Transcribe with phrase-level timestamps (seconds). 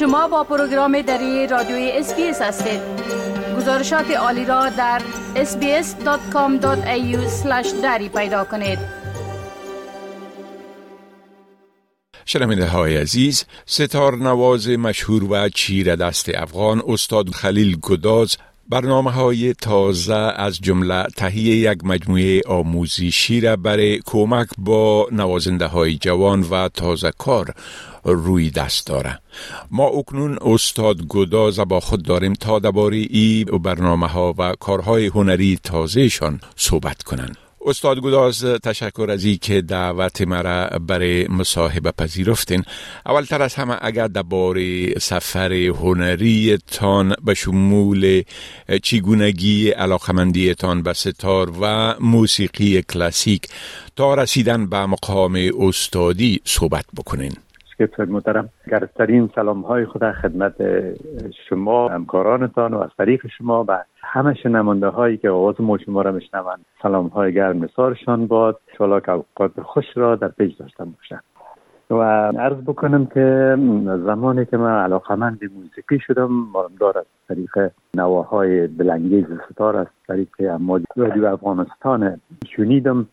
[0.00, 2.80] شما با پروگرام دری رادیوی SBS هستید.
[3.56, 5.02] گزارشات عالی را در
[5.34, 6.66] sbs.com.au
[7.82, 8.78] دری پیدا کنید.
[12.24, 18.36] شنونده های عزیز ستار نواز مشهور و چیره دست افغان استاد خلیل گداز
[18.68, 25.98] برنامه های تازه از جمله تهیه یک مجموعه آموزشی را برای کمک با نوازنده های
[25.98, 27.54] جوان و تازه کار
[28.04, 29.18] روی دست داره.
[29.70, 35.58] ما اکنون استاد گداز با خود داریم تا درباره ای برنامه ها و کارهای هنری
[35.64, 37.49] تازهشان صحبت کنند.
[37.64, 42.64] استاد گداز تشکر از ای که دعوت مرا برای مصاحبه پذیرفتین.
[43.06, 48.22] اولتر از همه اگر درباره سفر هنری تان به شمول
[48.82, 49.72] چگونگی
[50.58, 53.42] تان به ستار و موسیقی کلاسیک
[53.96, 57.32] تا رسیدن به مقام استادی صحبت بکنین.
[57.86, 58.48] که محترم.
[58.70, 60.54] گرفترین سلام های خدا خدمت
[61.48, 66.12] شما همکارانتان و از طریق شما و همه شنمانده هایی که آواز ما شما را
[66.12, 68.60] میشنوند سلام های گرم نثارشان باد.
[68.78, 71.22] شالا که اوقات خوش را در پیش داشتن باشند.
[71.90, 72.02] و
[72.38, 73.56] عرض بکنم که
[74.04, 76.46] زمانی که من علاقمند موسیقی شدم
[76.80, 82.20] دار از طریق نواهای بلنگیز ستار از طریق اما رادیو افغانستان
[82.56, 83.06] شنیدم.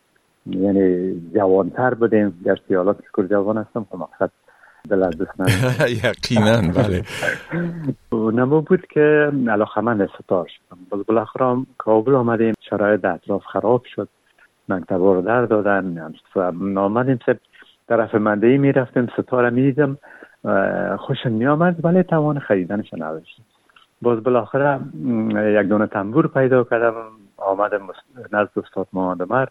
[0.46, 2.40] یعنی جوانتر بودیم.
[2.44, 3.86] در سیالات شکر جوان هستم.
[3.90, 4.30] که مقصد
[4.90, 5.10] دل
[6.04, 7.02] یقینا بله
[8.12, 14.08] نمو بود که علاقمند ستار شدم باز بالاخره کابل آمدیم شرایط اطراف خراب شد.
[14.68, 16.12] مکتب رو در دادن
[16.60, 17.18] نامدیم.
[17.26, 17.36] سب
[17.88, 19.98] طرف مندهی می رفتیم ستاره می دیدم
[20.96, 23.42] خوشم می آمد ولی توان خریدنش نداشتم
[24.02, 24.80] باز بالاخره
[25.60, 26.94] یک دونه تنبور پیدا کردم.
[27.36, 27.88] آمدم
[28.32, 29.48] نزد استاد محمد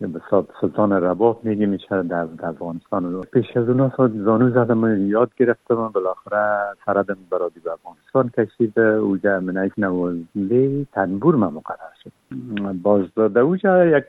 [0.00, 0.20] به
[0.60, 3.90] سلطان رباب میگه میشه در افغانستان پیش از اون
[4.24, 11.34] زانو زدم یاد گرفتم و بالاخره سردم برادی به افغانستان کشید اوجا منعیت نوازلی تنبور
[11.34, 12.12] من مقرر شد.
[12.82, 14.04] باز در اوجا یک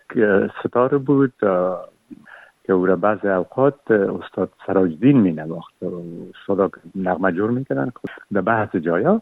[0.63, 1.33] ستار بود
[2.63, 5.73] که او را بعض اوقات استاد سراجدین می نواخت
[6.47, 7.91] صدا نغمه جور می‌کردن.
[8.33, 9.21] در بعض جایا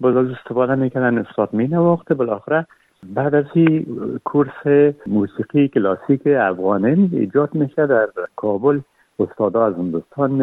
[0.00, 2.66] باز از استفاده می‌کردن استاد می نواخته بالاخره
[3.14, 3.86] بعد از این
[4.24, 8.80] کورس موسیقی کلاسیک افغانی ایجاد میشه در کابل
[9.18, 10.42] استادا از هندوستان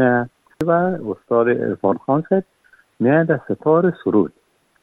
[0.64, 0.72] و
[1.10, 2.44] استاد ارفان خان صاحب
[3.00, 4.34] میاد در ستار سرود.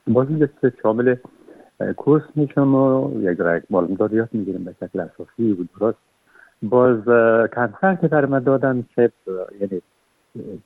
[0.06, 1.14] باز دسته شامل
[1.96, 3.64] کورس میشم و یک را یک
[4.12, 5.98] یاد می‌گیرم به شکل اساسی بود درست.
[6.62, 7.04] باز
[7.52, 9.10] کنسر که در دادن که
[9.60, 9.82] یعنی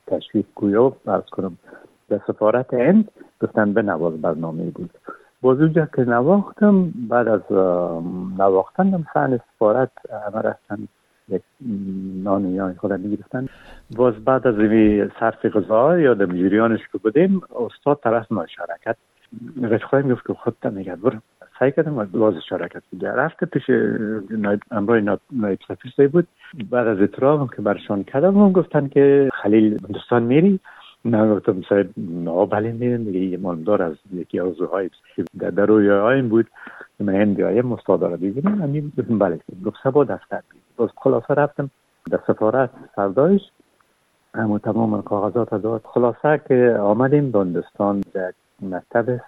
[0.07, 1.57] تشویق گویا برس کنم
[2.09, 3.11] به سفارت هند
[3.41, 4.89] گفتن به نواز برنامه بود.
[5.41, 7.51] باز اونجا که نواختم بعد از
[8.39, 9.91] نواختن سن سفارت
[10.27, 10.87] همه رفتن
[11.29, 11.41] یک
[12.23, 13.47] نان یا خود می‌گرفتن.
[13.95, 18.95] باز بعد از این صرف غذا یا در جریانش که بودیم استاد طرف ما شرکت
[19.61, 21.21] رفقای می‌گفت که خود میگه برم
[21.59, 23.11] سعی کردم باز شرکت بوده.
[23.11, 23.63] رفته پیش
[24.71, 25.01] امرای
[25.31, 26.27] نایب سفیر بود.
[26.69, 30.59] بعد از اطراف که برشان کردم گفتن که خلیل هندوستان میری.
[31.05, 34.89] من گفتم صاحب نه بله میرم دیگه یه مالدار از یکی از های
[35.39, 36.47] در در این بود.
[36.99, 41.33] من هندی های استاد را ببینم همین گفتم بله گفت سبا دفتر بید باز خلاصه
[41.33, 41.69] رفتم
[42.11, 43.41] در سفارت سردایش.
[44.35, 45.81] همون تمام کاغذات داد.
[45.83, 49.21] خلاصه که آمدیم به هندوستان در مکتب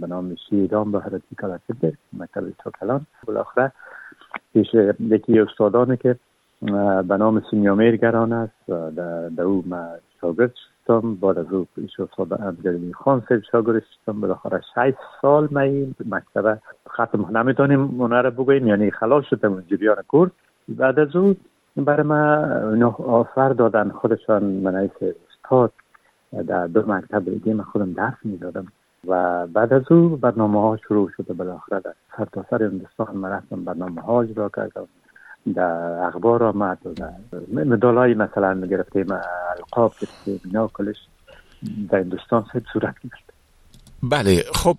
[0.00, 3.72] به نام شیران به حرتی کلاسیک مکتب توکلان بالاخره
[4.52, 6.16] پیش یکی استادانه که
[7.08, 8.66] به نام سینیامیر گران است
[9.36, 9.64] در او
[10.20, 10.52] شاگرد
[10.90, 15.94] شدم بعد از او پیش استاد عبدالعلی خان صاحب شاگرد شدم بالاخره 6 سال من
[16.06, 16.58] مکتب
[16.88, 18.66] ختم نمی‌تونیم اونها رو بگوییم.
[18.66, 20.30] یعنی خلاص شدم جریان کورس
[20.68, 21.34] بعد از او
[21.76, 23.88] برای من آفر دادن.
[23.88, 25.72] خودشان من استاد
[26.46, 28.66] در دو مکتب دیگه من خودم درس می‌دادم.
[29.06, 31.80] و بعد از او برنامه ها شروع شده بالاخره.
[31.80, 34.86] در سرتاسر سر هندوستان من رفتم برنامه ها اجرا کردم.
[35.54, 37.10] در اخبار آمد و در
[37.52, 39.06] مدال مثلا گرفتیم
[39.58, 40.96] القاب گرفتیم اینا کلش
[41.90, 43.30] در هندوستان صورت گرفت.
[44.02, 44.76] بله خب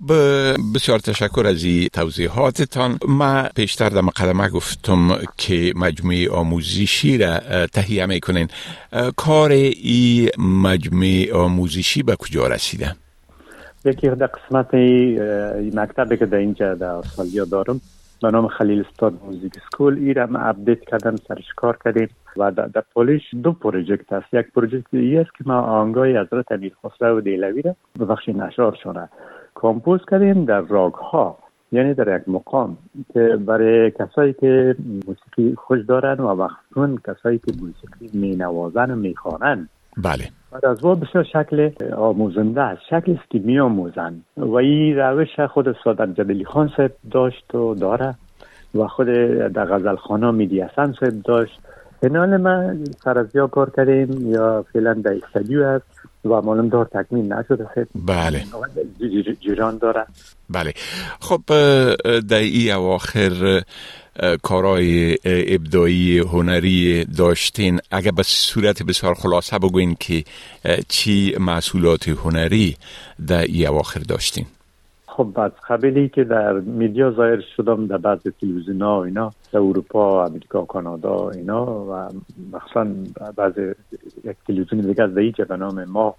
[0.76, 2.98] بسیار تشکر از این توضیحاتتان.
[3.08, 8.48] ما پیشتر در مقدمه گفتم که مجموعه آموزشی را تهیه می‌کنین.
[9.16, 12.96] کار این مجموعه آموزشی به کجا رسیده؟
[13.86, 14.74] یکی در قسمت
[15.74, 17.82] مکتبی که در اینجا در استرالیا دارم.
[18.22, 19.98] به نام خلیل استاد موزیک سکول.
[19.98, 24.34] ای را اپدیت کردن سرش کار کردیم و در پولیش دو پروژکت است.
[24.34, 28.30] یک پروژکت ای است که ما آنگاه حضرت امیر خسرو و دیلوی را به بخش
[28.30, 29.10] نشار شده
[29.56, 31.38] کامپوز کردیم در راگ ها
[31.72, 32.78] یعنی در یک مقام
[33.14, 34.76] که برای کسایی که
[35.08, 40.30] موسیقی خوش دارن و مخصوصا کسایی که موسیقی می نوازن و می خوانن بله.
[40.64, 42.82] از او بسیار شکل آموزنده است.
[42.90, 47.76] شکل است که می آموزن و این روش خود سادت جبلی خان صاحب داشت و
[47.76, 48.16] داره
[48.76, 49.08] و خود
[49.54, 51.60] در غزل خانه میدی حسن صاحب داشت.
[52.02, 52.74] فینال ما
[53.04, 55.86] سر از یا کار کردیم یا فعلا در استدیو هست
[56.26, 58.44] و معلوم دار تکمیل نشده خیلی بله.
[59.40, 60.06] جیران داره.
[60.50, 60.74] بله.
[61.20, 61.42] خب
[62.30, 63.62] در ای اواخر
[64.44, 67.80] کارهای ابدایی هنری داشتین.
[67.92, 70.24] اگر به صورت بسیار خلاصه بگوین که
[70.88, 72.76] چی محصولات هنری
[73.28, 74.46] در ای اواخر داشتین.
[75.08, 80.26] خب از قبلی که در میدیا ظاهر شدم در بعض تلویزیون ها اینا در اروپا
[80.26, 82.10] امریکا کانادا اینا و
[82.54, 82.88] مخصوصا
[83.36, 83.54] بعض
[84.24, 86.16] یک تلویزیون دیگه از اینجا به نام ما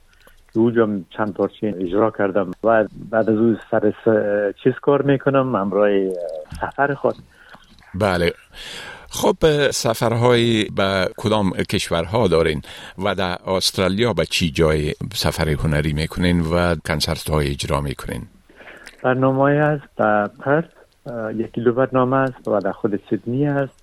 [0.53, 2.51] که اونجا چند پارچه اجرا کردم.
[2.65, 3.93] و بعد از اون سر
[4.65, 5.89] چیز کار می‌کنم همراه
[6.61, 7.15] سفر خود.
[7.95, 8.33] بله.
[9.11, 12.63] خب سفرهای به کدام کشورها دارین؟
[13.05, 18.23] و در استرالیا به چی جای سفر هنری می‌کنین و کنسرت های اجرا می‌کنین؟
[19.03, 20.69] برنامه است در پرت
[21.37, 23.83] یکی دو برنامه است و در خود سیدنی است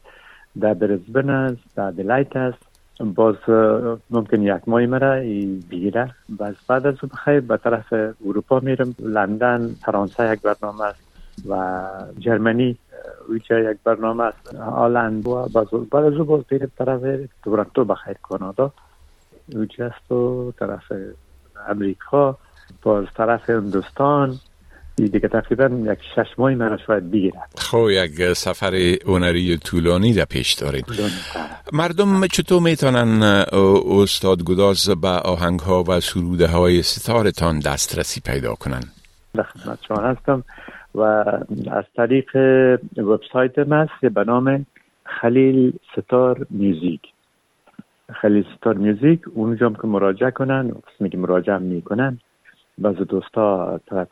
[0.60, 2.58] در برزبن است در دلایت است.
[3.00, 3.36] باز
[4.10, 5.16] ممکن یک ماهی مرا
[5.72, 6.16] بگیره.
[6.30, 7.94] باز بعد از اون بخیر به طرف
[8.26, 8.96] اروپا میرم.
[9.00, 11.04] لندن فرانسه یک برنامه است
[11.50, 11.84] و
[12.20, 12.78] جرمنی
[13.30, 14.56] ویچه یک برنامه است.
[14.56, 17.02] آلند و باز بعد از باز بیرم طرف
[17.44, 18.72] تورنتو بخیر کانادا.
[19.56, 20.84] ویچه است و طرف
[21.70, 22.38] امریکا.
[22.82, 24.40] باز طرف هندوستان.
[24.96, 27.50] دیگه تقریبا یک شش ماهی من شاید بگیرد.
[27.58, 30.86] خب یک سفر هنری طولانی در پیش دارید
[31.74, 33.24] مردم چطور می‌تونن
[34.02, 38.84] استاد گداز به آهنگ ها و سروده های ستارتان دسترسی پیدا کنن؟
[39.34, 40.44] در خدمت شما هستم.
[40.96, 41.02] و
[41.72, 42.36] از طریق
[42.98, 44.66] وبسایت مست به نام
[45.06, 47.02] خلیل ستار میوزیک.
[48.14, 52.20] خلیل ستار میوزیک اونجا که مراجعه کنن قسمی که مراجعه می‌کنن
[52.78, 54.08] بعض دوستا طرف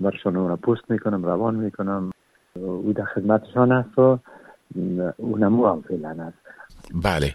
[0.00, 2.10] برشان رو پست می‌کنم روان می‌کنم
[2.56, 4.18] او در خدمتشان است و
[5.16, 6.38] اونمو هم فعلا است
[6.94, 7.34] بله.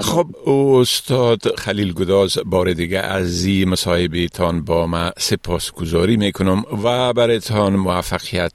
[0.00, 7.76] خب استاد خلیل گداز بار دیگه از این مصاحبتان با ما سپاسگزاری می‌کنم و برایتان
[7.76, 8.52] موفقیت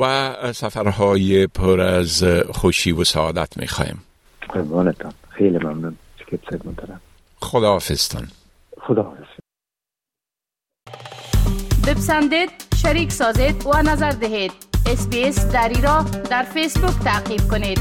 [0.00, 4.02] و سفرهای پر از خوشی و سعادت می‌خوایم.
[4.48, 5.12] قربانتان.
[5.28, 5.96] خیلی ممنون.
[7.40, 8.28] خدا حافظتان
[8.80, 9.26] خدا حافظ
[11.88, 12.50] بپسندید
[12.82, 14.52] شریک سازید و نظر دهید.
[14.86, 17.78] اسپیس دری را در فیسبوک تعقیب کنید.